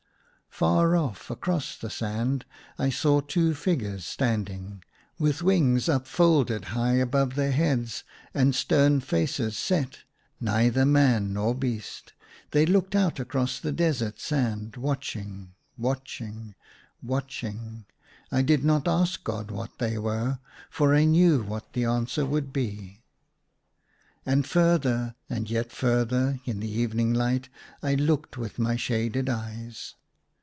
Far 0.53 0.97
off, 0.97 1.31
across 1.31 1.77
the 1.77 1.89
sand, 1.89 2.45
I 2.77 2.89
saw 2.89 3.21
two 3.21 3.55
figures 3.55 4.05
standing. 4.05 4.83
With 5.17 5.41
wings 5.41 5.87
upfolded 5.87 6.65
high 6.65 6.95
above 6.95 7.33
their 7.35 7.53
heads, 7.53 8.03
and 8.33 8.53
stern 8.53 8.99
faces 8.99 9.57
set, 9.57 9.99
neither 10.41 10.85
man 10.85 11.33
nor 11.33 11.55
beast, 11.55 12.11
they 12.51 12.65
looked 12.65 12.95
out 12.95 13.17
across 13.17 13.59
the 13.59 13.71
desert 13.71 14.19
sand, 14.19 14.75
watching, 14.75 15.53
watching, 15.77 16.53
watching! 17.01 17.85
I 18.29 18.41
did 18.41 18.63
not 18.65 18.89
ask 18.89 19.23
God 19.23 19.51
what 19.51 19.79
they 19.79 19.97
were, 19.97 20.39
for 20.69 20.93
I 20.93 21.05
knew 21.05 21.41
what 21.43 21.71
the 21.71 21.85
answer 21.85 22.25
would 22.25 22.51
be. 22.51 22.99
And, 24.25 24.45
further 24.45 25.15
and 25.29 25.49
yet 25.49 25.71
further, 25.71 26.39
in 26.43 26.59
the 26.59 26.69
evening 26.69 27.13
light, 27.13 27.47
I 27.81 27.95
looked 27.95 28.37
with 28.37 28.59
my 28.59 28.75
shaded 28.75 29.29
eyes. 29.29 29.95